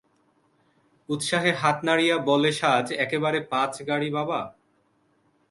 [1.09, 4.39] উৎসাহে হাত নাড়িয়া বলেসাজ একেবারে পাঁচ গাড়ি বাবা!